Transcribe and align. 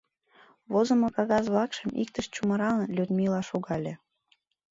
Возымо 0.71 1.07
кагаз-влакшым 1.15 1.89
иктыш 2.01 2.25
чумыралын, 2.33 2.89
Людмила 2.95 3.41
шогале. 3.49 3.93